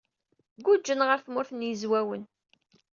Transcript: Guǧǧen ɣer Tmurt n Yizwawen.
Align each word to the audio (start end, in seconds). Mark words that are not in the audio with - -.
Guǧǧen 0.65 1.05
ɣer 1.07 1.19
Tmurt 1.25 1.51
n 1.53 1.65
Yizwawen. 1.67 2.23